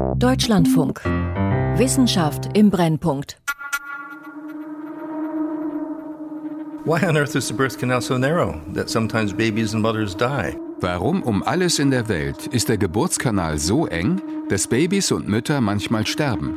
[0.00, 1.02] Deutschlandfunk.
[1.76, 3.38] Wissenschaft im Brennpunkt.
[6.84, 10.56] Why on earth is the birth canal so narrow that sometimes babies and mothers die?
[10.80, 15.60] Warum um alles in der Welt ist der Geburtskanal so eng, dass Babys und Mütter
[15.60, 16.56] manchmal sterben?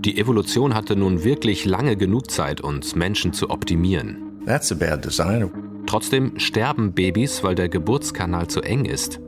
[0.00, 4.40] Die Evolution hatte nun wirklich lange genug Zeit, uns Menschen zu optimieren.
[4.46, 5.50] That's a bad design.
[5.86, 9.20] Trotzdem sterben Babys, weil der Geburtskanal zu eng ist.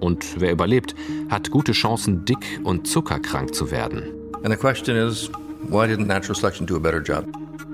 [0.00, 0.94] Und wer überlebt,
[1.28, 4.02] hat gute Chancen, dick und zuckerkrank zu werden.
[4.42, 5.30] And the question is,
[5.68, 7.24] why didn't natural selection do a better job?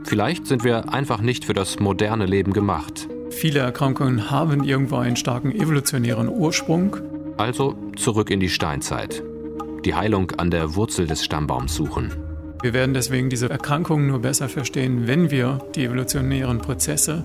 [0.05, 3.09] Vielleicht sind wir einfach nicht für das moderne Leben gemacht.
[3.31, 6.97] Viele Erkrankungen haben irgendwo einen starken evolutionären Ursprung.
[7.37, 9.23] Also zurück in die Steinzeit.
[9.85, 12.13] Die Heilung an der Wurzel des Stammbaums suchen.
[12.63, 17.25] Wir werden deswegen diese Erkrankungen nur besser verstehen, wenn wir die evolutionären Prozesse,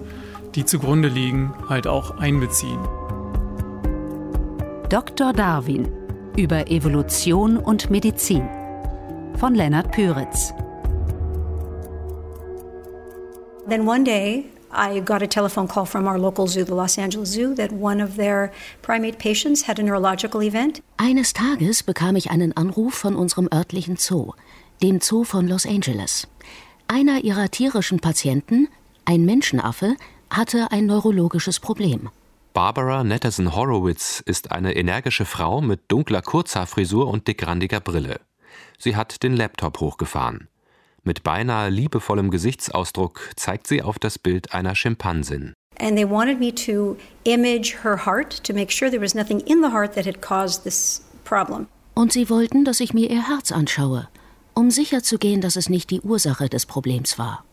[0.56, 2.80] die zugrunde liegen, halt auch einbeziehen.
[4.90, 5.34] Dr.
[5.34, 5.92] Darwin
[6.38, 8.48] über Evolution und Medizin
[9.38, 10.54] von Lennart Püritz.
[13.68, 17.34] Then one day, I got a telephone call from our local zoo, the Los Angeles
[17.34, 18.50] Zoo, that one of their
[18.82, 20.82] primate patients had a neurological event.
[20.96, 24.36] Eines Tages bekam ich einen Anruf von unserem örtlichen Zoo,
[24.82, 26.30] dem Zoo von Los Angeles.
[26.88, 28.70] Einer ihrer tierischen Patienten,
[29.04, 29.98] ein Menschenaffe,
[30.30, 32.10] hatte ein neurologisches Problem.
[32.58, 38.20] Barbara Netterson Horowitz ist eine energische Frau mit dunkler Kurzhaarfrisur und dickrandiger Brille.
[38.80, 40.48] Sie hat den Laptop hochgefahren.
[41.04, 45.54] Mit beinahe liebevollem Gesichtsausdruck zeigt sie auf das Bild einer Schimpansin.
[45.80, 49.62] And they wanted me to image her heart to make sure there was nothing in
[49.62, 51.68] the heart that had caused this problem.
[51.94, 54.08] Und sie wollten, dass ich mir ihr Herz anschaue,
[54.56, 57.46] um sicherzugehen, dass es nicht die Ursache des Problems war.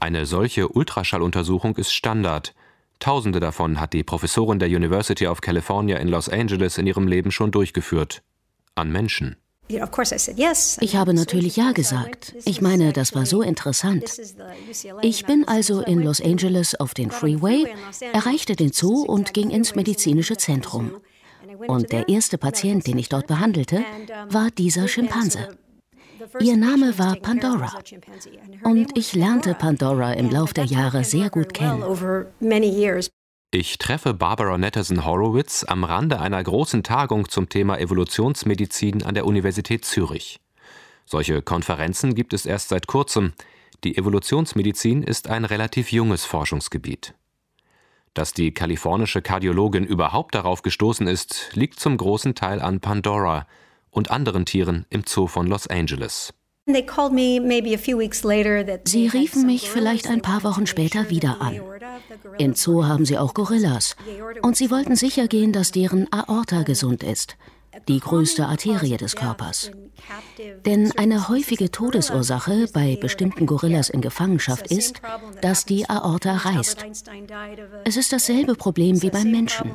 [0.00, 2.54] Eine solche Ultraschalluntersuchung ist Standard.
[2.98, 7.30] Tausende davon hat die Professorin der University of California in Los Angeles in ihrem Leben
[7.30, 8.22] schon durchgeführt.
[8.74, 9.36] An Menschen.
[9.68, 12.34] Ich habe natürlich Ja gesagt.
[12.46, 14.04] Ich meine, das war so interessant.
[15.02, 17.66] Ich bin also in Los Angeles auf den Freeway,
[18.12, 20.92] erreichte den Zoo und ging ins medizinische Zentrum.
[21.66, 23.84] Und der erste Patient, den ich dort behandelte,
[24.30, 25.58] war dieser Schimpanse.
[26.40, 27.72] Ihr Name war Pandora.
[28.64, 31.82] Und ich lernte Pandora im Lauf der Jahre sehr gut kennen.
[33.50, 39.26] Ich treffe Barbara Netterson Horowitz am Rande einer großen Tagung zum Thema Evolutionsmedizin an der
[39.26, 40.40] Universität Zürich.
[41.06, 43.32] Solche Konferenzen gibt es erst seit kurzem.
[43.84, 47.14] Die Evolutionsmedizin ist ein relativ junges Forschungsgebiet.
[48.12, 53.46] Dass die kalifornische Kardiologin überhaupt darauf gestoßen ist, liegt zum großen Teil an Pandora
[53.90, 56.32] und anderen Tieren im Zoo von Los Angeles.
[58.84, 61.60] Sie riefen mich vielleicht ein paar Wochen später wieder an.
[62.38, 63.96] Im Zoo haben sie auch Gorillas.
[64.42, 67.38] Und sie wollten sicher gehen, dass deren Aorta gesund ist,
[67.86, 69.70] die größte Arterie des Körpers.
[70.64, 75.00] Denn eine häufige Todesursache bei bestimmten Gorillas in Gefangenschaft ist,
[75.42, 76.86] dass die Aorta reißt.
[77.84, 79.74] Es ist dasselbe Problem wie beim Menschen.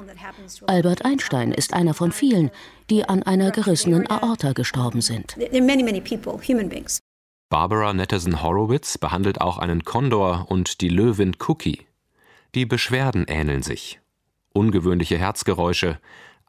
[0.67, 2.51] Albert Einstein ist einer von vielen,
[2.89, 5.37] die an einer gerissenen Aorta gestorben sind.
[7.49, 11.85] Barbara Netterson Horowitz behandelt auch einen Kondor und die Löwin Cookie.
[12.55, 13.99] Die Beschwerden ähneln sich.
[14.53, 15.99] Ungewöhnliche Herzgeräusche,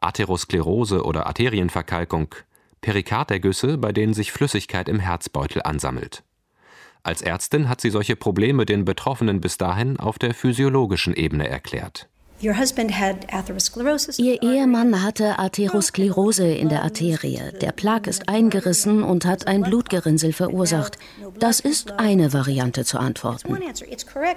[0.05, 2.33] Atherosklerose oder Arterienverkalkung,
[2.81, 6.23] Perikardergüsse, bei denen sich Flüssigkeit im Herzbeutel ansammelt.
[7.03, 12.07] Als Ärztin hat sie solche Probleme den Betroffenen bis dahin auf der physiologischen Ebene erklärt.
[12.41, 12.53] Ihr
[14.41, 17.39] Ehemann hatte Atherosklerose in der Arterie.
[17.61, 20.97] Der Plag ist eingerissen und hat ein Blutgerinnsel verursacht.
[21.39, 23.57] Das ist eine Variante zu antworten.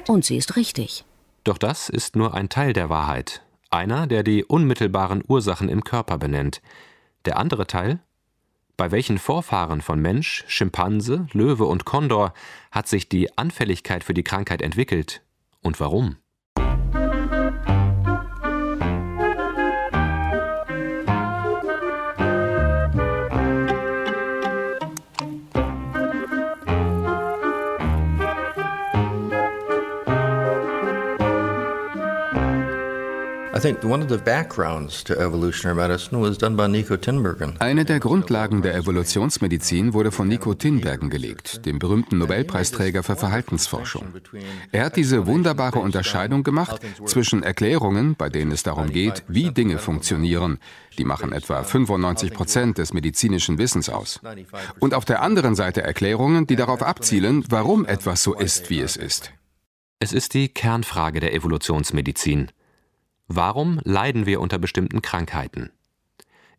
[0.07, 1.05] Und sie ist richtig.
[1.45, 3.43] Doch das ist nur ein Teil der Wahrheit.
[3.71, 6.63] Einer, der die unmittelbaren Ursachen im Körper benennt.
[7.27, 8.01] Der andere Teil?
[8.79, 12.33] Bei welchen Vorfahren von Mensch, Schimpanse, Löwe und Kondor
[12.71, 15.23] hat sich die Anfälligkeit für die Krankheit entwickelt?
[15.63, 16.17] Und warum?
[37.59, 44.05] Eine der Grundlagen der Evolutionsmedizin wurde von Nico Tinbergen gelegt, dem berühmten Nobelpreisträger für Verhaltensforschung.
[44.71, 49.79] Er hat diese wunderbare Unterscheidung gemacht zwischen Erklärungen, bei denen es darum geht, wie Dinge
[49.79, 50.59] funktionieren,
[50.99, 54.21] die machen etwa 95 Prozent des medizinischen Wissens aus,
[54.79, 58.97] und auf der anderen Seite Erklärungen, die darauf abzielen, warum etwas so ist, wie es
[58.97, 59.33] ist.
[60.01, 62.51] Es ist die Kernfrage der Evolutionsmedizin.
[63.29, 65.71] Warum leiden wir unter bestimmten Krankheiten?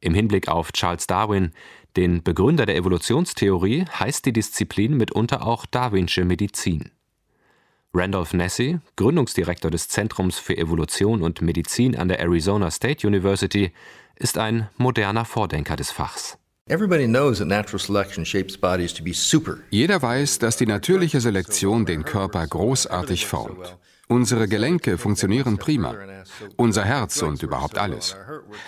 [0.01, 1.51] Im Hinblick auf Charles Darwin,
[1.98, 6.92] Den Begründer der Evolutionstheorie heißt die Disziplin mitunter auch Darwinsche Medizin.
[7.92, 13.71] Randolph Nessy, Gründungsdirektor des Zentrums für Evolution und Medizin an der Arizona State University,
[14.16, 16.38] ist ein moderner Vordenker des Fachs.
[19.71, 23.75] Jeder weiß, dass die natürliche Selektion den Körper großartig formt.
[24.11, 25.95] Unsere Gelenke funktionieren prima,
[26.57, 28.17] unser Herz und überhaupt alles.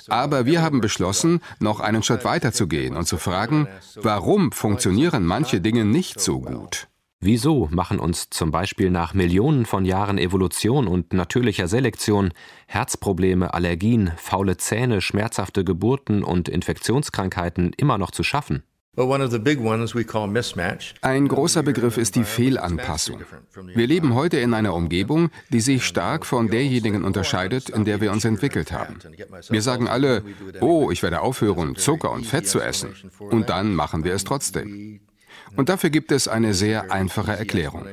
[0.07, 5.25] Aber wir haben beschlossen, noch einen Schritt weiter zu gehen und zu fragen, warum funktionieren
[5.25, 6.87] manche Dinge nicht so gut?
[7.23, 12.33] Wieso machen uns zum Beispiel nach Millionen von Jahren Evolution und natürlicher Selektion
[12.67, 18.63] Herzprobleme, Allergien, faule Zähne, schmerzhafte Geburten und Infektionskrankheiten immer noch zu schaffen?
[21.01, 23.21] Ein großer Begriff ist die Fehlanpassung.
[23.73, 28.11] Wir leben heute in einer Umgebung, die sich stark von derjenigen unterscheidet, in der wir
[28.11, 28.97] uns entwickelt haben.
[29.49, 30.25] Wir sagen alle,
[30.59, 32.89] oh, ich werde aufhören, Zucker und Fett zu essen.
[33.17, 34.99] Und dann machen wir es trotzdem.
[35.55, 37.85] Und dafür gibt es eine sehr einfache Erklärung.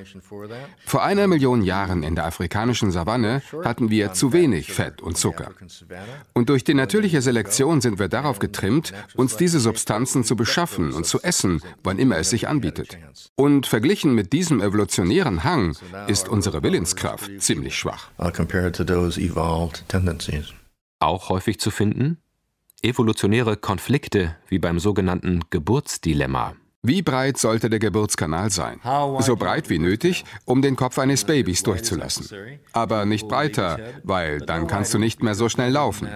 [0.86, 5.50] Vor einer Million Jahren in der afrikanischen Savanne hatten wir zu wenig Fett und Zucker.
[6.34, 11.06] Und durch die natürliche Selektion sind wir darauf getrimmt, uns diese Substanzen zu beschaffen und
[11.06, 12.98] zu essen, wann immer es sich anbietet.
[13.36, 15.76] Und verglichen mit diesem evolutionären Hang
[16.06, 18.10] ist unsere Willenskraft ziemlich schwach.
[21.00, 22.18] Auch häufig zu finden?
[22.82, 26.54] Evolutionäre Konflikte wie beim sogenannten Geburtsdilemma.
[26.82, 28.80] Wie breit sollte der Geburtskanal sein?
[29.20, 32.28] So breit wie nötig, um den Kopf eines Babys durchzulassen.
[32.72, 36.08] Aber nicht breiter, weil dann kannst du nicht mehr so schnell laufen.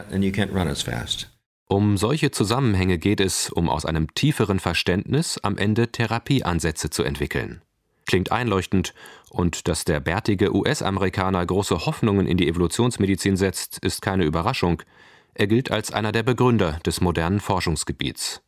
[1.67, 7.63] Um solche Zusammenhänge geht es, um aus einem tieferen Verständnis am Ende Therapieansätze zu entwickeln.
[8.07, 8.95] Klingt einleuchtend,
[9.31, 14.83] und dass der bärtige US-Amerikaner große Hoffnungen in die Evolutionsmedizin setzt, ist keine Überraschung.
[15.35, 18.43] Er gilt als einer der Begründer des modernen Forschungsgebiets.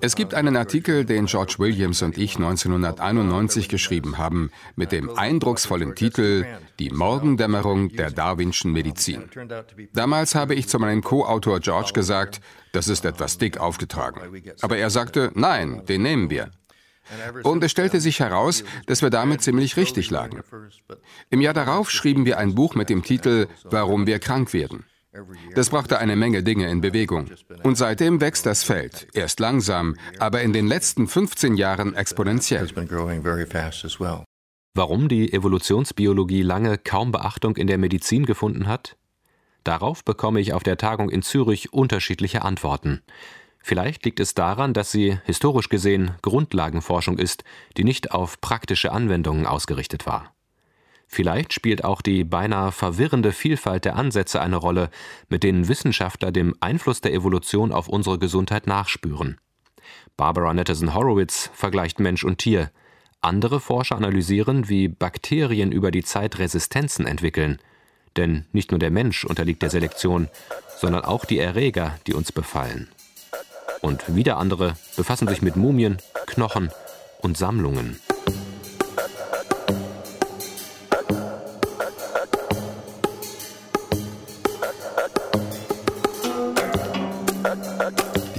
[0.00, 5.94] Es gibt einen Artikel, den George Williams und ich 1991 geschrieben haben, mit dem eindrucksvollen
[5.94, 6.46] Titel
[6.78, 9.24] Die Morgendämmerung der Darwinschen Medizin.
[9.92, 12.40] Damals habe ich zu meinem Co-Autor George gesagt,
[12.72, 14.22] das ist etwas dick aufgetragen.
[14.62, 16.50] Aber er sagte, nein, den nehmen wir.
[17.42, 20.40] Und es stellte sich heraus, dass wir damit ziemlich richtig lagen.
[21.28, 24.86] Im Jahr darauf schrieben wir ein Buch mit dem Titel Warum wir krank werden.
[25.54, 27.26] Das brachte eine Menge Dinge in Bewegung.
[27.62, 32.68] Und seitdem wächst das Feld, erst langsam, aber in den letzten 15 Jahren exponentiell.
[34.74, 38.96] Warum die Evolutionsbiologie lange kaum Beachtung in der Medizin gefunden hat?
[39.64, 43.02] Darauf bekomme ich auf der Tagung in Zürich unterschiedliche Antworten.
[43.58, 47.42] Vielleicht liegt es daran, dass sie, historisch gesehen, Grundlagenforschung ist,
[47.76, 50.35] die nicht auf praktische Anwendungen ausgerichtet war.
[51.06, 54.90] Vielleicht spielt auch die beinahe verwirrende Vielfalt der Ansätze eine Rolle,
[55.28, 59.38] mit denen Wissenschaftler dem Einfluss der Evolution auf unsere Gesundheit nachspüren.
[60.16, 62.70] Barbara Nettesen Horowitz vergleicht Mensch und Tier.
[63.20, 67.58] Andere Forscher analysieren, wie Bakterien über die Zeit Resistenzen entwickeln.
[68.16, 70.28] Denn nicht nur der Mensch unterliegt der Selektion,
[70.78, 72.88] sondern auch die Erreger, die uns befallen.
[73.80, 76.70] Und wieder andere befassen sich mit Mumien, Knochen
[77.20, 78.00] und Sammlungen.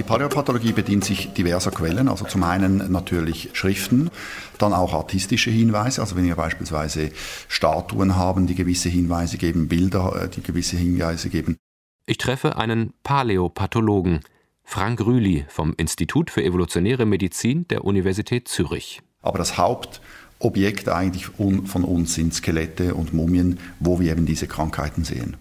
[0.08, 4.08] Paläopathologie bedient sich diverser Quellen, also zum einen natürlich Schriften,
[4.56, 7.10] dann auch artistische Hinweise, also wenn wir beispielsweise
[7.46, 11.58] Statuen haben, die gewisse Hinweise geben, Bilder, äh, die gewisse Hinweise geben.
[12.06, 14.20] Ich treffe einen Paläopathologen,
[14.64, 19.02] Frank Rühli vom Institut für evolutionäre Medizin der Universität Zürich.
[19.20, 25.04] Aber das Hauptobjekt eigentlich von uns sind Skelette und Mumien, wo wir eben diese Krankheiten
[25.04, 25.36] sehen.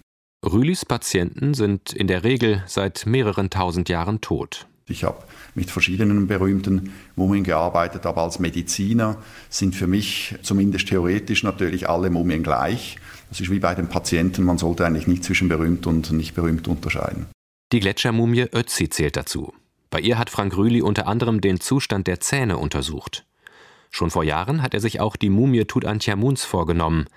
[0.45, 4.67] Rühlis Patienten sind in der Regel seit mehreren tausend Jahren tot.
[4.87, 5.23] Ich habe
[5.55, 9.17] mit verschiedenen berühmten Mumien gearbeitet, aber als Mediziner
[9.49, 12.97] sind für mich zumindest theoretisch natürlich alle Mumien gleich.
[13.29, 16.67] Das ist wie bei den Patienten, man sollte eigentlich nicht zwischen berühmt und nicht berühmt
[16.67, 17.25] unterscheiden.
[17.73, 19.53] Die Gletschermumie Ötzi zählt dazu.
[19.89, 23.25] Bei ihr hat Frank Rühli unter anderem den Zustand der Zähne untersucht.
[23.89, 27.07] Schon vor Jahren hat er sich auch die Mumie Tutanchamuns vorgenommen,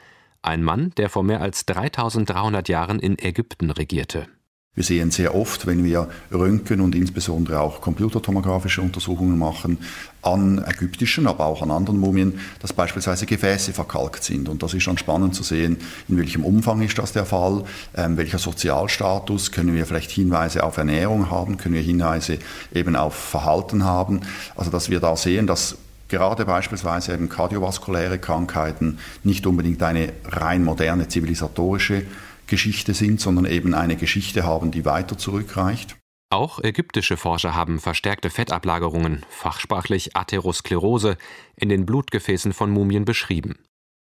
[0.42, 4.26] ein Mann, der vor mehr als 3300 Jahren in Ägypten regierte.
[4.72, 9.78] Wir sehen sehr oft, wenn wir Röntgen und insbesondere auch computertomografische Untersuchungen machen,
[10.22, 14.48] an ägyptischen, aber auch an anderen Mumien, dass beispielsweise Gefäße verkalkt sind.
[14.48, 15.78] Und das ist schon spannend zu sehen,
[16.08, 17.64] in welchem Umfang ist das der Fall,
[17.96, 22.38] ähm, welcher Sozialstatus, können wir vielleicht Hinweise auf Ernährung haben, können wir Hinweise
[22.72, 24.20] eben auf Verhalten haben.
[24.54, 25.76] Also dass wir da sehen, dass
[26.10, 32.04] gerade beispielsweise eben kardiovaskuläre Krankheiten nicht unbedingt eine rein moderne zivilisatorische
[32.46, 35.96] Geschichte sind, sondern eben eine Geschichte haben, die weiter zurückreicht.
[36.32, 41.16] Auch ägyptische Forscher haben verstärkte Fettablagerungen, fachsprachlich Atherosklerose,
[41.56, 43.58] in den Blutgefäßen von Mumien beschrieben.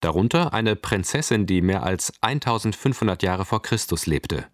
[0.02, 4.46] Darunter eine Prinzessin, die mehr als 1500 Jahre vor Christus lebte.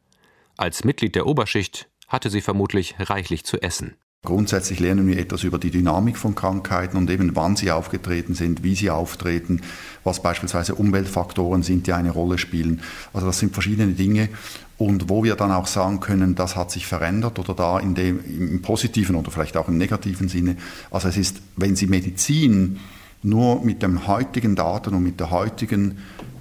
[0.58, 3.96] Als Mitglied der Oberschicht hatte sie vermutlich reichlich zu essen.
[4.24, 8.64] Grundsätzlich lernen wir etwas über die Dynamik von Krankheiten und eben wann sie aufgetreten sind,
[8.64, 9.62] wie sie auftreten,
[10.04, 12.82] was beispielsweise Umweltfaktoren sind, die eine Rolle spielen.
[13.14, 14.30] Also das sind verschiedene Dinge
[14.78, 18.24] und wo wir dann auch sagen können, das hat sich verändert oder da in dem,
[18.24, 20.56] im positiven oder vielleicht auch im negativen Sinne.
[20.92, 22.78] Also es ist, wenn Sie Medizin
[23.24, 25.98] nur mit dem heutigen Daten und mit der heutigen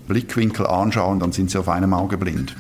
[0.06, 2.54] Blickwinkel anschauen, dann sind Sie auf einem Auge blind.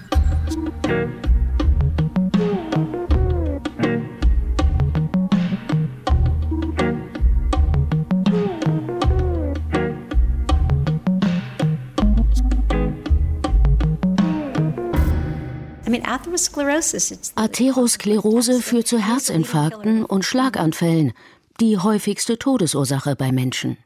[17.34, 21.12] Atherosklerose führt zu Herzinfarkten und Schlaganfällen,
[21.60, 23.76] die häufigste Todesursache bei Menschen.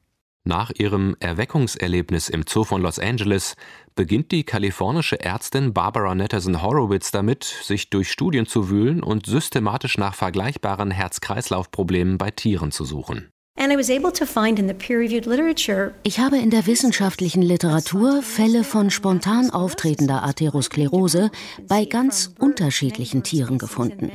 [0.46, 3.56] Nach ihrem Erweckungserlebnis im Zoo von Los Angeles
[3.94, 9.96] beginnt die kalifornische Ärztin Barbara Netterson Horowitz damit, sich durch Studien zu wühlen und systematisch
[9.96, 13.30] nach vergleichbaren Herz-Kreislauf-Problemen bei Tieren zu suchen.
[16.02, 21.30] Ich habe in der wissenschaftlichen Literatur Fälle von spontan auftretender Atherosklerose
[21.66, 24.10] bei ganz unterschiedlichen Tieren gefunden,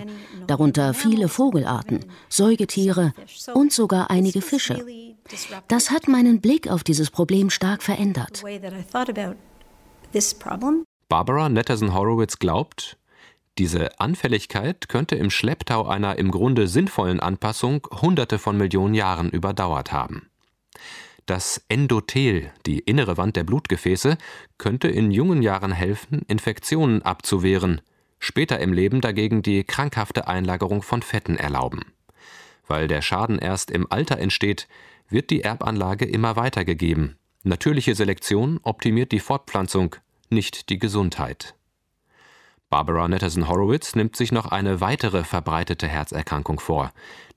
[0.45, 3.13] darunter viele Vogelarten, Säugetiere
[3.53, 4.85] und sogar einige Fische.
[5.67, 8.43] Das hat meinen Blick auf dieses Problem stark verändert.
[11.07, 12.98] Barbara Netterson Horowitz glaubt,
[13.59, 19.91] diese Anfälligkeit könnte im Schlepptau einer im Grunde sinnvollen Anpassung Hunderte von Millionen Jahren überdauert
[19.91, 20.29] haben.
[21.25, 24.17] Das Endothel, die innere Wand der Blutgefäße,
[24.57, 27.81] könnte in jungen Jahren helfen, Infektionen abzuwehren,
[28.17, 31.81] später im Leben dagegen die krankhafte Einlagerung von Fetten erlauben.
[32.65, 34.69] Weil der Schaden erst im Alter entsteht,
[35.09, 37.17] wird die Erbanlage immer weitergegeben.
[37.43, 39.97] Natürliche Selektion optimiert die Fortpflanzung,
[40.29, 41.55] nicht die Gesundheit.
[42.69, 46.91] Barbara Netterson Horowitz nimmt sich noch eine weitere verbreitete Herzerkrankung vor,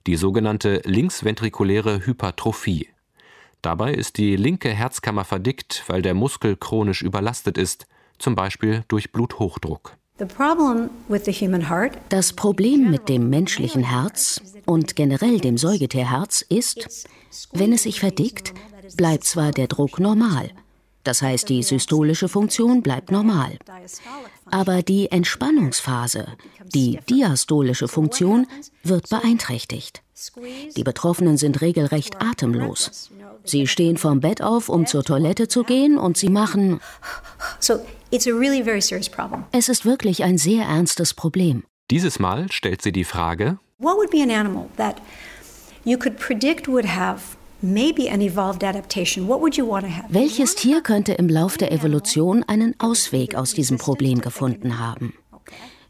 [0.07, 2.89] die sogenannte linksventrikuläre Hypertrophie.
[3.63, 7.87] Dabei ist die linke Herzkammer verdickt, weil der Muskel chronisch überlastet ist,
[8.19, 9.97] zum Beispiel durch Bluthochdruck.
[10.19, 10.35] Das
[12.35, 17.09] Problem mit dem menschlichen Herz und generell dem Säugetierherz ist,
[17.53, 18.53] wenn es sich verdickt,
[18.97, 20.51] bleibt zwar der Druck normal,
[21.05, 23.57] das heißt die systolische Funktion bleibt normal,
[24.47, 26.27] aber die Entspannungsphase,
[26.65, 28.47] die diastolische Funktion,
[28.83, 30.03] wird beeinträchtigt.
[30.77, 33.11] Die Betroffenen sind regelrecht atemlos.
[33.45, 36.81] Sie stehen vom Bett auf, um zur Toilette zu gehen, und sie machen.
[37.61, 37.69] Es
[39.69, 41.65] ist wirklich ein sehr ernstes Problem.
[41.91, 44.97] Dieses Mal stellt sie die Frage: What would be an animal that
[45.85, 47.37] you could predict would have
[50.09, 55.15] welches Tier könnte im Lauf der Evolution einen Ausweg aus diesem Problem gefunden haben?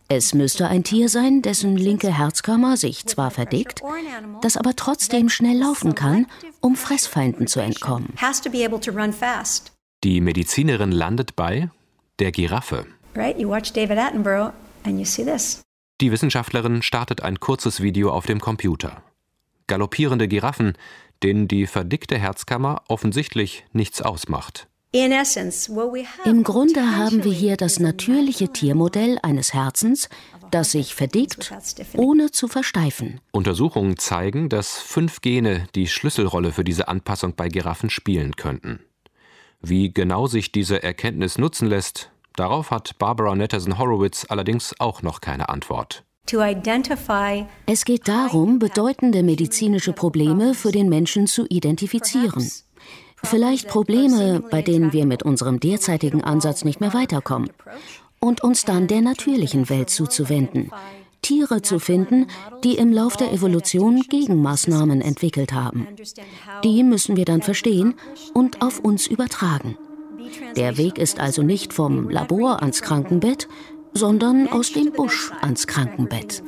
[0.08, 3.80] Es müsste ein Tier sein, dessen linke Herzkammer sich zwar verdickt,
[4.42, 6.26] das aber trotzdem schnell laufen kann,
[6.60, 8.12] um Fressfeinden zu entkommen.
[10.04, 11.70] Die Medizinerin landet bei
[12.18, 12.84] der Giraffe.
[16.02, 19.02] Die Wissenschaftlerin startet ein kurzes Video auf dem Computer.
[19.68, 20.74] Galoppierende Giraffen,
[21.22, 24.68] denen die verdickte Herzkammer offensichtlich nichts ausmacht.
[24.94, 30.10] Im Grunde haben wir hier das natürliche Tiermodell eines Herzens,
[30.50, 31.50] das sich verdickt,
[31.96, 33.20] ohne zu versteifen.
[33.30, 38.80] Untersuchungen zeigen, dass fünf Gene die Schlüsselrolle für diese Anpassung bei Giraffen spielen könnten.
[39.62, 45.22] Wie genau sich diese Erkenntnis nutzen lässt, darauf hat Barbara Netterson Horowitz allerdings auch noch
[45.22, 46.04] keine Antwort.
[47.66, 52.50] Es geht darum, bedeutende medizinische Probleme für den Menschen zu identifizieren.
[53.24, 57.50] Vielleicht Probleme, bei denen wir mit unserem derzeitigen Ansatz nicht mehr weiterkommen.
[58.20, 60.70] Und uns dann der natürlichen Welt zuzuwenden.
[61.22, 62.26] Tiere zu finden,
[62.64, 65.86] die im Lauf der Evolution Gegenmaßnahmen entwickelt haben.
[66.64, 67.94] Die müssen wir dann verstehen
[68.34, 69.76] und auf uns übertragen.
[70.56, 73.48] Der Weg ist also nicht vom Labor ans Krankenbett,
[73.94, 76.42] sondern aus dem Busch ans Krankenbett.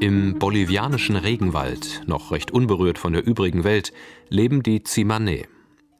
[0.00, 3.92] Im bolivianischen Regenwald, noch recht unberührt von der übrigen Welt,
[4.28, 5.44] leben die Zimane.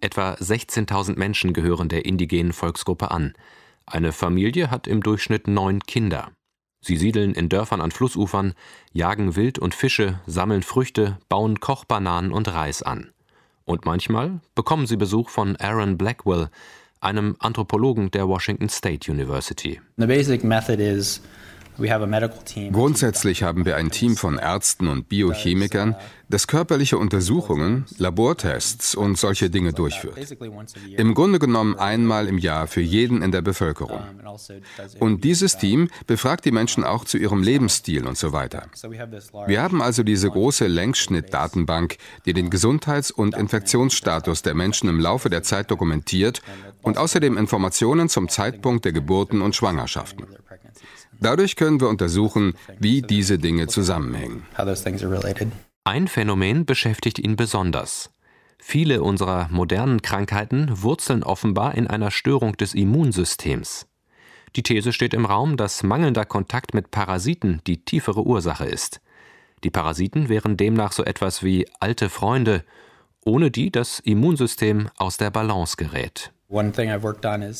[0.01, 3.35] Etwa 16.000 Menschen gehören der indigenen Volksgruppe an.
[3.87, 6.31] Eine Familie hat im Durchschnitt neun Kinder.
[6.83, 8.55] Sie siedeln in Dörfern an Flussufern,
[8.93, 13.11] jagen Wild und Fische, sammeln Früchte, bauen Kochbananen und Reis an.
[13.67, 16.49] Und manchmal bekommen sie Besuch von Aaron Blackwell,
[17.01, 19.81] einem Anthropologen der Washington State University.
[19.99, 21.21] The basic method is
[22.73, 25.97] Grundsätzlich haben wir ein Team von Ärzten und Biochemikern,
[26.31, 30.17] das körperliche Untersuchungen, Labortests und solche Dinge durchführt.
[30.97, 34.01] Im Grunde genommen einmal im Jahr für jeden in der Bevölkerung.
[35.01, 38.69] Und dieses Team befragt die Menschen auch zu ihrem Lebensstil und so weiter.
[39.47, 41.97] Wir haben also diese große Längsschnittdatenbank,
[42.27, 46.43] die den Gesundheits- und Infektionsstatus der Menschen im Laufe der Zeit dokumentiert
[46.83, 50.27] und außerdem Informationen zum Zeitpunkt der Geburten und Schwangerschaften.
[51.21, 54.45] Dadurch können wir untersuchen, wie diese Dinge zusammenhängen.
[55.85, 58.11] Ein Phänomen beschäftigt ihn besonders.
[58.59, 63.87] Viele unserer modernen Krankheiten wurzeln offenbar in einer Störung des Immunsystems.
[64.57, 69.01] Die These steht im Raum, dass mangelnder Kontakt mit Parasiten die tiefere Ursache ist.
[69.63, 72.65] Die Parasiten wären demnach so etwas wie alte Freunde,
[73.25, 76.33] ohne die das Immunsystem aus der Balance gerät.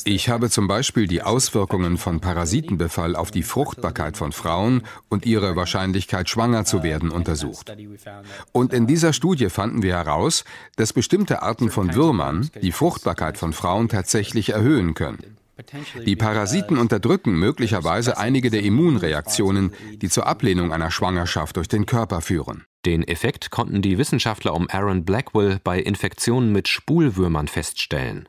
[0.03, 5.55] Ich habe zum Beispiel die Auswirkungen von Parasitenbefall auf die Fruchtbarkeit von Frauen und ihre
[5.55, 7.73] Wahrscheinlichkeit, schwanger zu werden, untersucht.
[8.51, 10.43] Und in dieser Studie fanden wir heraus,
[10.75, 15.37] dass bestimmte Arten von Würmern die Fruchtbarkeit von Frauen tatsächlich erhöhen können.
[16.05, 19.71] Die Parasiten unterdrücken möglicherweise einige der Immunreaktionen,
[20.01, 22.65] die zur Ablehnung einer Schwangerschaft durch den Körper führen.
[22.85, 28.27] Den Effekt konnten die Wissenschaftler um Aaron Blackwell bei Infektionen mit Spulwürmern feststellen.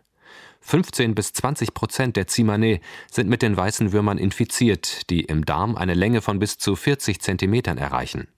[0.62, 5.76] 15 bis 20 Prozent der Zimane sind mit den weißen Würmern infiziert, die im Darm
[5.76, 8.28] eine Länge von bis zu 40 Zentimetern erreichen.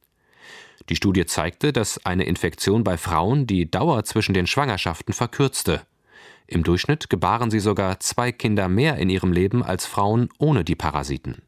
[0.88, 5.82] Die Studie zeigte, dass eine Infektion bei Frauen die Dauer zwischen den Schwangerschaften verkürzte.
[6.46, 10.74] Im Durchschnitt gebaren sie sogar zwei Kinder mehr in ihrem Leben als Frauen ohne die
[10.74, 11.42] Parasiten.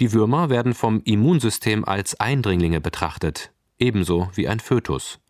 [0.00, 5.20] Die Würmer werden vom Immunsystem als Eindringlinge betrachtet, ebenso wie ein Fötus.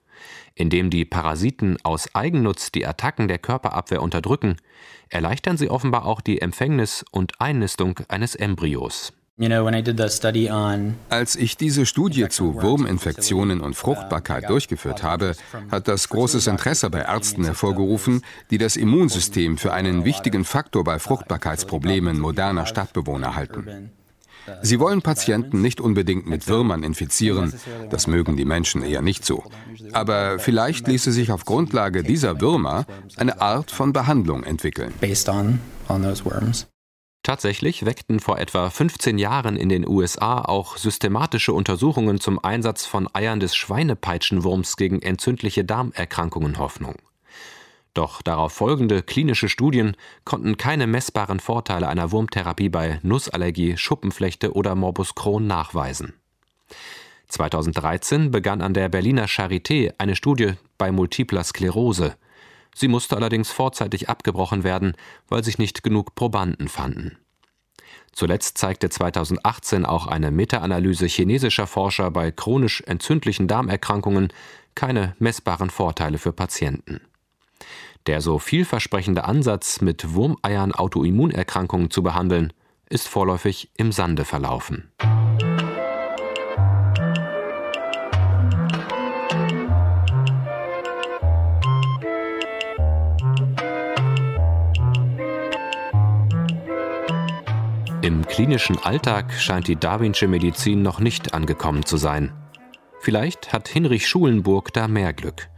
[0.54, 4.56] Indem die Parasiten aus Eigennutz die Attacken der Körperabwehr unterdrücken,
[5.08, 9.12] erleichtern sie offenbar auch die Empfängnis und Einnistung eines Embryos.
[11.08, 15.34] Als ich diese Studie zu Wurminfektionen und Fruchtbarkeit durchgeführt habe,
[15.72, 21.00] hat das großes Interesse bei Ärzten hervorgerufen, die das Immunsystem für einen wichtigen Faktor bei
[21.00, 23.90] Fruchtbarkeitsproblemen moderner Stadtbewohner halten.
[24.62, 27.52] Sie wollen Patienten nicht unbedingt mit Würmern infizieren,
[27.90, 29.44] das mögen die Menschen eher nicht so.
[29.92, 34.92] Aber vielleicht ließe sich auf Grundlage dieser Würmer eine Art von Behandlung entwickeln.
[37.24, 43.08] Tatsächlich weckten vor etwa 15 Jahren in den USA auch systematische Untersuchungen zum Einsatz von
[43.14, 46.96] Eiern des Schweinepeitschenwurms gegen entzündliche Darmerkrankungen Hoffnung.
[47.94, 54.74] Doch darauf folgende klinische Studien konnten keine messbaren Vorteile einer Wurmtherapie bei Nussallergie, Schuppenflechte oder
[54.74, 56.14] Morbus Crohn nachweisen.
[57.28, 62.16] 2013 begann an der Berliner Charité eine Studie bei multipler Sklerose.
[62.74, 64.96] Sie musste allerdings vorzeitig abgebrochen werden,
[65.28, 67.18] weil sich nicht genug Probanden fanden.
[68.12, 74.32] Zuletzt zeigte 2018 auch eine Meta-Analyse chinesischer Forscher bei chronisch entzündlichen Darmerkrankungen
[74.74, 77.00] keine messbaren Vorteile für Patienten.
[78.06, 82.52] Der so vielversprechende Ansatz, mit Wurmeiern Autoimmunerkrankungen zu behandeln,
[82.88, 84.92] ist vorläufig im Sande verlaufen.
[98.02, 102.34] Im klinischen Alltag scheint die Darwinsche Medizin noch nicht angekommen zu sein.
[103.00, 105.48] Vielleicht hat Hinrich Schulenburg da mehr Glück.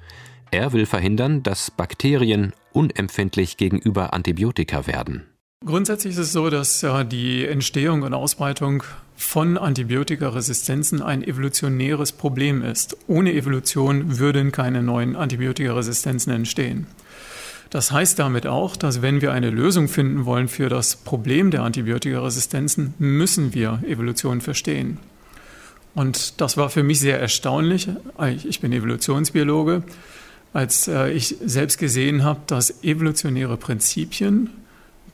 [0.56, 5.24] Er will verhindern, dass Bakterien unempfindlich gegenüber Antibiotika werden.
[5.62, 8.82] Grundsätzlich ist es so, dass die Entstehung und Ausbreitung
[9.16, 12.96] von Antibiotikaresistenzen ein evolutionäres Problem ist.
[13.06, 16.86] Ohne Evolution würden keine neuen Antibiotikaresistenzen entstehen.
[17.68, 21.64] Das heißt damit auch, dass wenn wir eine Lösung finden wollen für das Problem der
[21.64, 25.00] Antibiotikaresistenzen, müssen wir Evolution verstehen.
[25.94, 27.90] Und das war für mich sehr erstaunlich.
[28.48, 29.82] Ich bin Evolutionsbiologe
[30.56, 34.50] als äh, ich selbst gesehen habe, dass evolutionäre Prinzipien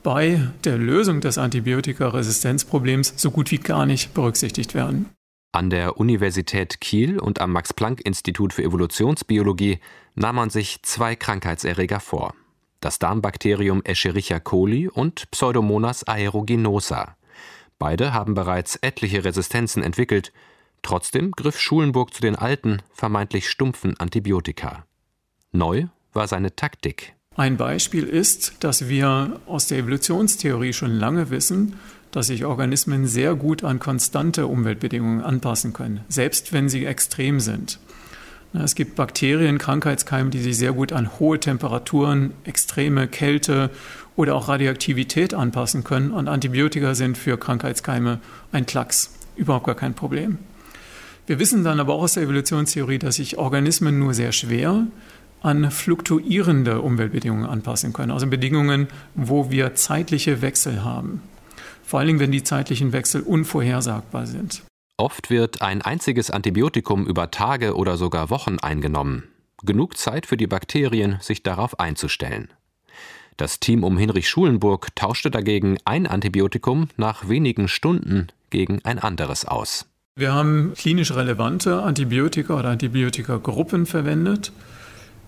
[0.01, 5.09] bei der Lösung des Antibiotikaresistenzproblems so gut wie gar nicht berücksichtigt werden.
[5.51, 9.79] An der Universität Kiel und am Max-Planck-Institut für Evolutionsbiologie
[10.15, 12.33] nahm man sich zwei Krankheitserreger vor.
[12.79, 17.15] Das Darmbakterium Escherichia coli und Pseudomonas aeruginosa.
[17.79, 20.31] Beide haben bereits etliche Resistenzen entwickelt.
[20.81, 24.85] Trotzdem griff Schulenburg zu den alten, vermeintlich stumpfen Antibiotika.
[25.53, 27.13] Neu war seine Taktik.
[27.35, 31.75] Ein Beispiel ist, dass wir aus der Evolutionstheorie schon lange wissen,
[32.11, 37.79] dass sich Organismen sehr gut an konstante Umweltbedingungen anpassen können, selbst wenn sie extrem sind.
[38.53, 43.69] Es gibt Bakterien, Krankheitskeime, die sich sehr gut an hohe Temperaturen, extreme Kälte
[44.15, 46.11] oder auch Radioaktivität anpassen können.
[46.11, 48.19] Und Antibiotika sind für Krankheitskeime
[48.51, 50.37] ein Klacks, überhaupt gar kein Problem.
[51.25, 54.85] Wir wissen dann aber auch aus der Evolutionstheorie, dass sich Organismen nur sehr schwer
[55.43, 61.21] an fluktuierende Umweltbedingungen anpassen können, also Bedingungen, wo wir zeitliche Wechsel haben.
[61.83, 64.63] Vor allen Dingen, wenn die zeitlichen Wechsel unvorhersagbar sind.
[64.97, 69.23] Oft wird ein einziges Antibiotikum über Tage oder sogar Wochen eingenommen.
[69.63, 72.49] Genug Zeit für die Bakterien, sich darauf einzustellen.
[73.37, 79.45] Das Team um Hinrich Schulenburg tauschte dagegen ein Antibiotikum nach wenigen Stunden gegen ein anderes
[79.45, 79.87] aus.
[80.15, 84.51] Wir haben klinisch relevante Antibiotika oder Antibiotikagruppen verwendet.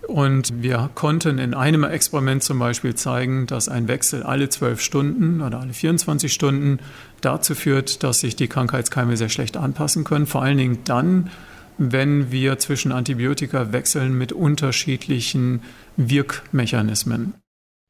[0.06, 5.40] Und wir konnten in einem Experiment zum Beispiel zeigen, dass ein Wechsel alle zwölf Stunden
[5.40, 6.78] oder alle 24 Stunden
[7.20, 10.26] dazu führt, dass sich die Krankheitskeime sehr schlecht anpassen können.
[10.26, 11.30] Vor allen Dingen dann,
[11.76, 15.62] wenn wir zwischen Antibiotika wechseln mit unterschiedlichen
[15.96, 17.34] Wirkmechanismen.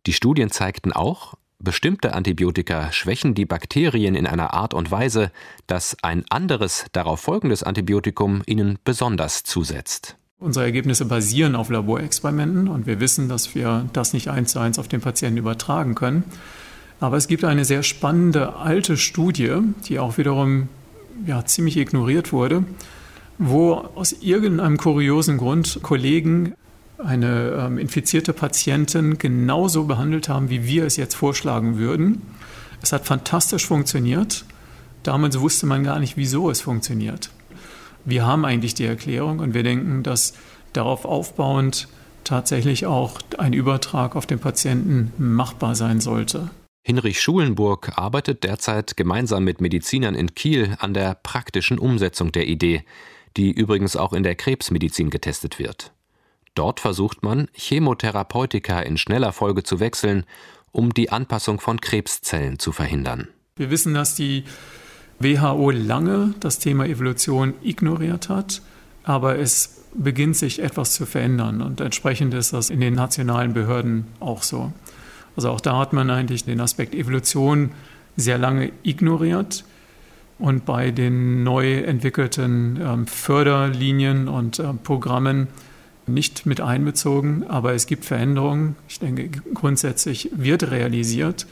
[0.07, 5.31] Die Studien zeigten auch, bestimmte Antibiotika schwächen die Bakterien in einer Art und Weise,
[5.67, 10.17] dass ein anderes darauf folgendes Antibiotikum ihnen besonders zusetzt.
[10.39, 14.79] Unsere Ergebnisse basieren auf Laborexperimenten und wir wissen, dass wir das nicht eins zu eins
[14.79, 16.25] auf den Patienten übertragen können.
[17.01, 20.69] Aber es gibt eine sehr spannende alte Studie, die auch wiederum
[21.27, 22.65] ja, ziemlich ignoriert wurde,
[23.39, 26.53] wo aus irgendeinem kuriosen Grund Kollegen
[26.99, 32.21] eine ähm, infizierte Patientin genauso behandelt haben, wie wir es jetzt vorschlagen würden.
[32.83, 34.45] Es hat fantastisch funktioniert.
[35.03, 37.31] Damals wusste man gar nicht, wieso es funktioniert
[38.07, 40.33] wir haben eigentlich die Erklärung und wir denken, dass
[40.73, 41.89] darauf aufbauend
[42.25, 46.51] tatsächlich auch ein Übertrag auf den Patienten machbar sein sollte.
[46.85, 52.85] Hinrich Schulenburg arbeitet derzeit gemeinsam mit Medizinern in Kiel an der praktischen Umsetzung der Idee,
[53.37, 55.93] die übrigens auch in der Krebsmedizin getestet wird.
[56.55, 60.25] Dort versucht man, Chemotherapeutika in schneller Folge zu wechseln,
[60.71, 63.29] um die Anpassung von Krebszellen zu verhindern.
[63.57, 64.45] Wir wissen, dass die
[65.19, 68.63] WHO lange das Thema Evolution ignoriert hat,
[69.05, 74.05] aber es beginnt sich etwas zu verändern und entsprechend ist das in den nationalen Behörden
[74.21, 74.73] auch so.
[75.37, 77.71] Also auch da hat man eigentlich den Aspekt Evolution
[78.17, 79.65] sehr lange ignoriert
[80.39, 85.49] und bei den neu entwickelten ähm, Förderlinien und äh, Programmen
[86.07, 88.77] nicht mit einbezogen, aber es gibt Veränderungen.
[88.89, 91.47] Ich denke, grundsätzlich wird realisiert,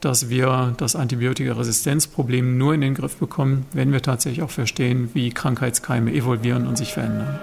[0.00, 5.30] dass wir das Antibiotikaresistenzproblem nur in den Griff bekommen, wenn wir tatsächlich auch verstehen, wie
[5.30, 7.38] Krankheitskeime evolvieren und sich verändern.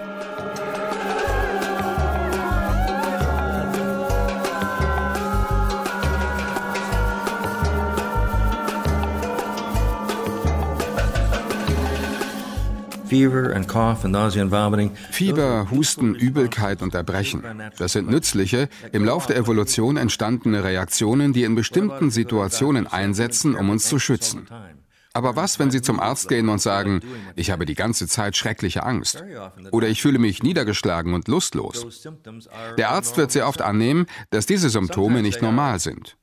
[15.10, 17.42] Fieber, Husten, Übelkeit und Erbrechen.
[17.78, 23.70] Das sind nützliche, im Lauf der Evolution entstandene Reaktionen, die in bestimmten Situationen einsetzen, um
[23.70, 24.46] uns zu schützen.
[25.16, 27.00] Aber was, wenn Sie zum Arzt gehen und sagen,
[27.36, 29.24] ich habe die ganze Zeit schreckliche Angst
[29.72, 32.06] oder ich fühle mich niedergeschlagen und lustlos?
[32.76, 36.18] Der Arzt wird sehr oft annehmen, dass diese Symptome nicht normal sind.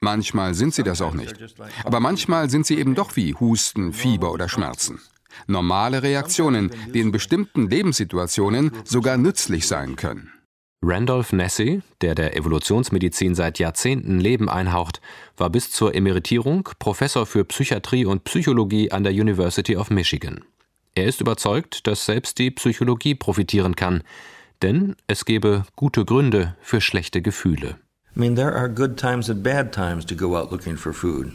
[0.00, 1.36] Manchmal sind sie das auch nicht.
[1.84, 4.98] Aber manchmal sind sie eben doch wie Husten, Fieber oder Schmerzen.
[5.46, 10.32] Normale Reaktionen, die in bestimmten Lebenssituationen sogar nützlich sein können.
[10.80, 15.00] Randolph Nessy, der der Evolutionsmedizin seit Jahrzehnten Leben einhaucht,
[15.36, 20.44] war bis zur Emeritierung Professor für Psychiatrie und Psychologie an der University of Michigan.
[20.94, 24.02] Er ist überzeugt, dass selbst die Psychologie profitieren kann,
[24.62, 27.78] denn es gebe gute Gründe für schlechte Gefühle.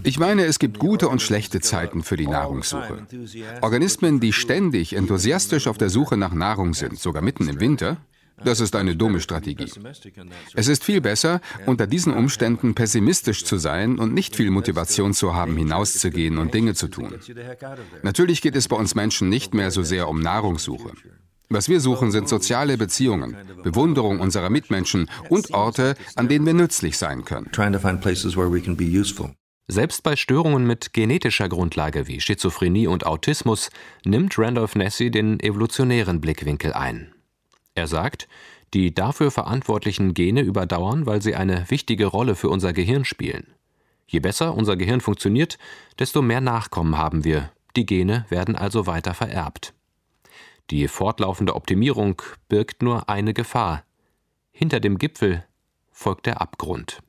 [0.04, 3.08] Ich meine, es gibt gute und schlechte Zeiten für die Nahrungssuche.
[3.62, 7.98] Organismen, die ständig enthusiastisch auf der Suche nach Nahrung sind, sogar mitten im Winter,
[8.44, 9.72] das ist eine dumme Strategie.
[10.56, 15.34] Es ist viel besser, unter diesen Umständen pessimistisch zu sein und nicht viel Motivation zu
[15.34, 17.14] haben, hinauszugehen und Dinge zu tun.
[18.02, 20.92] Natürlich geht es bei uns Menschen nicht mehr so sehr um Nahrungssuche.
[21.54, 26.98] Was wir suchen, sind soziale Beziehungen, Bewunderung unserer Mitmenschen und Orte, an denen wir nützlich
[26.98, 27.52] sein können.
[29.68, 33.70] Selbst bei Störungen mit genetischer Grundlage wie Schizophrenie und Autismus
[34.04, 37.14] nimmt Randolph Nessy den evolutionären Blickwinkel ein.
[37.76, 38.28] Er sagt,
[38.74, 43.54] die dafür verantwortlichen Gene überdauern, weil sie eine wichtige Rolle für unser Gehirn spielen.
[44.08, 45.60] Je besser unser Gehirn funktioniert,
[46.00, 47.52] desto mehr Nachkommen haben wir.
[47.76, 49.76] Die Gene werden also weiter vererbt.
[50.70, 53.84] Die fortlaufende Optimierung birgt nur eine Gefahr.
[54.52, 55.44] Hinter dem Gipfel
[55.92, 57.00] folgt der Abgrund.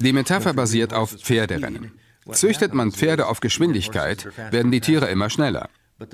[0.00, 1.92] Die Metapher basiert auf Pferderennen.
[2.32, 5.68] Züchtet man Pferde auf Geschwindigkeit, werden die Tiere immer schneller.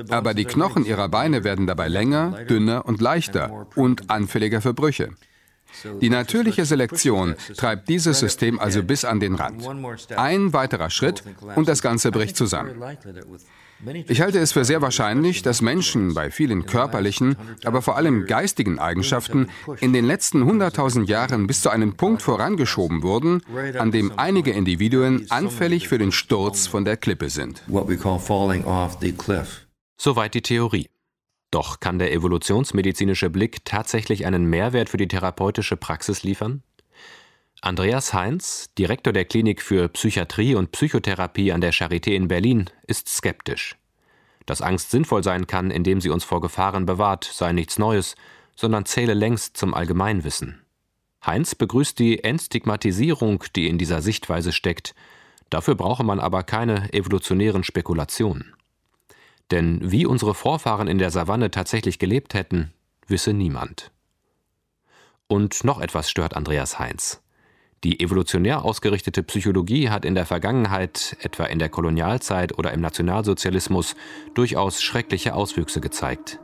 [0.08, 5.10] Aber die Knochen ihrer Beine werden dabei länger, dünner und leichter und anfälliger für Brüche.
[6.00, 9.64] Die natürliche Selektion treibt dieses System also bis an den Rand.
[10.16, 11.22] Ein weiterer Schritt
[11.54, 12.82] und das Ganze bricht zusammen.
[14.08, 18.78] Ich halte es für sehr wahrscheinlich, dass Menschen bei vielen körperlichen, aber vor allem geistigen
[18.78, 19.48] Eigenschaften
[19.80, 23.42] in den letzten 100.000 Jahren bis zu einem Punkt vorangeschoben wurden,
[23.78, 27.62] an dem einige Individuen anfällig für den Sturz von der Klippe sind.
[29.98, 30.88] Soweit die Theorie.
[31.50, 36.62] Doch kann der evolutionsmedizinische Blick tatsächlich einen Mehrwert für die therapeutische Praxis liefern?
[37.62, 43.08] Andreas Heinz, Direktor der Klinik für Psychiatrie und Psychotherapie an der Charité in Berlin, ist
[43.08, 43.76] skeptisch.
[44.44, 48.14] Dass Angst sinnvoll sein kann, indem sie uns vor Gefahren bewahrt, sei nichts Neues,
[48.54, 50.62] sondern zähle längst zum Allgemeinwissen.
[51.24, 54.94] Heinz begrüßt die Entstigmatisierung, die in dieser Sichtweise steckt.
[55.50, 58.54] Dafür brauche man aber keine evolutionären Spekulationen.
[59.50, 62.72] Denn wie unsere Vorfahren in der Savanne tatsächlich gelebt hätten,
[63.06, 63.90] wisse niemand.
[65.26, 67.20] Und noch etwas stört Andreas Heinz.
[67.86, 73.94] Die evolutionär ausgerichtete Psychologie hat in der Vergangenheit, etwa in der Kolonialzeit oder im Nationalsozialismus,
[74.34, 76.40] durchaus schreckliche Auswüchse gezeigt.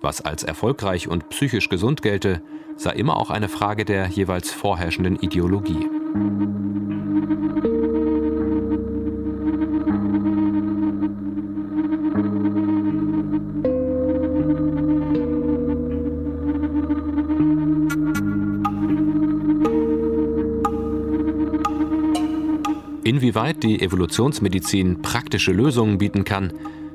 [0.00, 2.40] Was als erfolgreich und psychisch gesund gelte,
[2.76, 5.90] sei immer auch eine Frage der jeweils vorherrschenden Ideologie.
[23.36, 26.54] Inwieweit die Evolutionsmedizin praktische Lösungen bieten kann,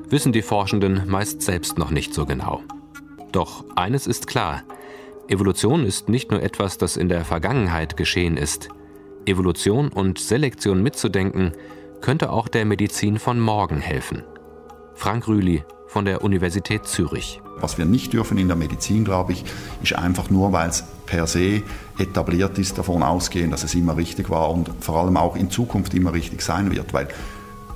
[0.10, 2.63] wissen die Forschenden meist selbst noch nicht so genau.
[3.32, 4.63] Doch eines ist klar,
[5.27, 8.69] Evolution ist nicht nur etwas, das in der Vergangenheit geschehen ist.
[9.27, 11.51] Evolution und Selektion mitzudenken,
[12.01, 14.23] könnte auch der Medizin von morgen helfen.
[14.95, 17.39] Frank Rühli von der Universität Zürich.
[17.62, 19.45] Was wir nicht dürfen in der Medizin, glaube ich,
[19.82, 21.62] ist einfach nur, weil es per se
[21.97, 25.93] etabliert ist, davon ausgehen, dass es immer richtig war und vor allem auch in Zukunft
[25.93, 26.93] immer richtig sein wird.
[26.93, 27.08] Weil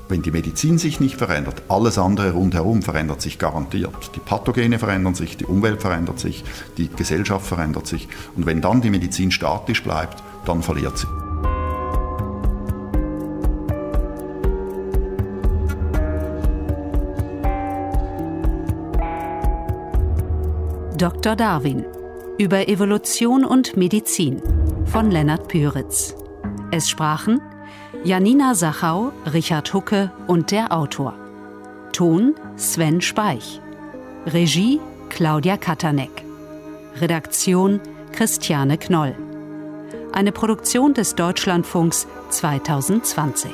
[0.08, 4.12] wenn die Medizin sich nicht verändert, alles andere rundherum verändert sich garantiert.
[4.16, 6.44] Die Pathogene verändern sich, die Umwelt verändert sich,
[6.78, 8.08] die Gesellschaft verändert sich.
[8.36, 11.08] Und wenn dann die Medizin statisch bleibt, dann verliert sie.
[20.98, 21.36] Dr.
[21.36, 21.86] Darwin
[22.38, 24.42] über Evolution und Medizin
[24.86, 26.16] von Lennart Püritz.
[26.72, 27.42] Es sprachen
[28.06, 31.14] Janina Sachau, Richard Hucke und der Autor.
[31.92, 33.60] Ton Sven Speich.
[34.26, 34.80] Regie
[35.10, 36.24] Claudia Katanek.
[37.02, 37.82] Redaktion
[38.14, 39.16] Christiane Knoll.
[40.14, 43.52] Eine Produktion des Deutschlandfunks 2020.